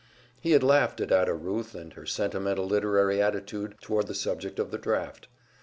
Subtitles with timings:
[0.39, 4.71] He had laughed at Ada Ruth and her sentimental literary attitude toward the subject of
[4.71, 5.27] the draft.